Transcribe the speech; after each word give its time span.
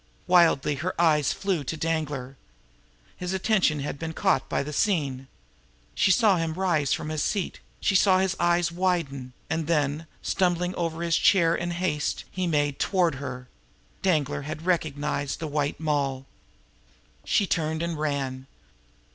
Wildly 0.25 0.73
her 0.77 0.99
eyes 0.99 1.31
flew 1.31 1.63
to 1.63 1.77
Danglar. 1.77 2.35
His 3.17 3.33
attention 3.33 3.81
had 3.81 3.99
been 3.99 4.09
attracted 4.09 4.49
by 4.49 4.63
the 4.63 4.73
scene. 4.73 5.27
She 5.93 6.09
saw 6.09 6.37
him 6.37 6.55
rise 6.55 6.91
from 6.91 7.09
his 7.09 7.21
seat; 7.21 7.59
she 7.79 7.93
saw 7.93 8.17
his 8.17 8.35
eyes 8.39 8.71
widen 8.71 9.33
and 9.47 9.67
then, 9.67 10.07
stumbling 10.23 10.73
over 10.73 11.03
his 11.03 11.17
chair 11.17 11.53
in 11.53 11.69
his 11.69 11.77
haste, 11.77 12.23
he 12.31 12.47
made 12.47 12.79
toward 12.79 13.13
her. 13.21 13.47
Danglar 14.01 14.41
had 14.41 14.65
recognized 14.65 15.39
the 15.39 15.45
White 15.45 15.79
Moll! 15.79 16.25
She 17.23 17.45
turned 17.45 17.83
and 17.83 17.95
ran. 17.99 18.47